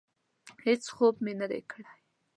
هېڅ 0.65 0.83
خوب 0.95 1.15
مې 1.23 1.33
نه 1.39 1.47
دی 1.51 1.61
کړی. 1.71 1.87